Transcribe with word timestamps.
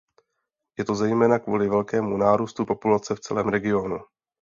Je 0.79 0.85
to 0.85 0.95
zejména 0.95 1.39
kvůli 1.39 1.69
velkému 1.69 2.17
nárůstu 2.17 2.65
populace 2.65 3.15
v 3.15 3.19
celém 3.19 3.47
regionu. 3.47 3.99